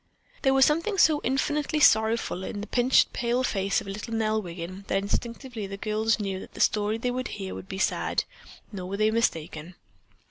[0.41, 4.83] There was something so infinitely sorrowful in the pale pinched face of little Nell Wiggin
[4.87, 8.23] that instinctively the girls knew that the story they would hear would be sad,
[8.71, 9.75] nor were they mistaken.